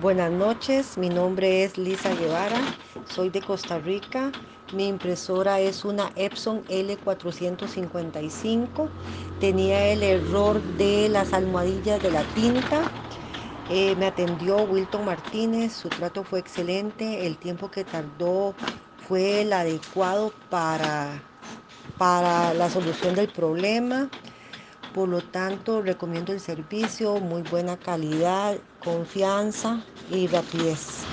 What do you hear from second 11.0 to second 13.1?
las almohadillas de la tinta.